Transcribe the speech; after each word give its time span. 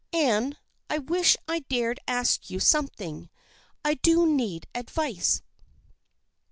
Anne, 0.13 0.57
I 0.89 0.97
wish 0.97 1.37
I 1.47 1.59
dared 1.69 1.99
ask 2.07 2.49
you 2.49 2.59
something. 2.59 3.29
I 3.85 3.93
do 3.93 4.25
need 4.25 4.65
advice." 4.73 5.43